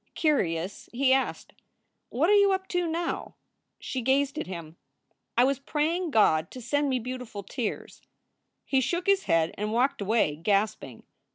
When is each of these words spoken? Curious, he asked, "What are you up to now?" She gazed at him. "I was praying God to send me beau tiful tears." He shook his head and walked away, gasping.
Curious, 0.15 0.89
he 0.91 1.13
asked, 1.13 1.53
"What 2.09 2.27
are 2.27 2.35
you 2.35 2.51
up 2.53 2.67
to 2.69 2.87
now?" 2.87 3.35
She 3.77 4.01
gazed 4.01 4.39
at 4.39 4.47
him. 4.47 4.77
"I 5.37 5.43
was 5.43 5.59
praying 5.59 6.09
God 6.09 6.49
to 6.49 6.59
send 6.59 6.89
me 6.89 6.97
beau 6.97 7.19
tiful 7.19 7.43
tears." 7.43 8.01
He 8.65 8.81
shook 8.81 9.05
his 9.05 9.25
head 9.25 9.53
and 9.59 9.71
walked 9.71 10.01
away, 10.01 10.37
gasping. 10.37 11.03